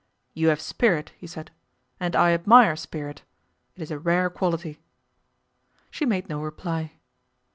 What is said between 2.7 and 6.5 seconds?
spirit. It is a rare quality.' She made no